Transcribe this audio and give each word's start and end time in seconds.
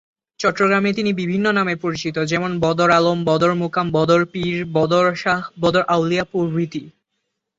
চট্টগ্রামে 0.37 0.93
তিনি 0.93 1.13
বিভিন্ন 1.13 1.51
নামে 1.51 1.75
পরিচিত 1.75 2.19
যেমন- 2.19 2.59
বদর 2.59 2.89
আলম, 2.89 3.25
বদর 3.25 3.55
মোকাম, 3.55 3.91
বদর 3.91 4.25
পীর, 4.25 4.65
বদর 4.65 5.15
শাহ, 5.15 5.49
বদর 5.59 5.81
আউলিয়া 5.81 6.23
প্রভৃতি। 6.23 6.89